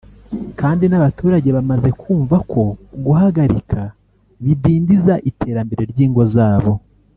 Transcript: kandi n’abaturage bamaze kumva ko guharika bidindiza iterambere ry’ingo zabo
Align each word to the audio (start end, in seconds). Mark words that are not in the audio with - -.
kandi 0.59 0.83
n’abaturage 0.87 1.49
bamaze 1.55 1.89
kumva 2.01 2.35
ko 2.51 2.61
guharika 3.05 3.81
bidindiza 4.43 5.13
iterambere 5.29 5.83
ry’ingo 5.93 6.23
zabo 6.35 6.71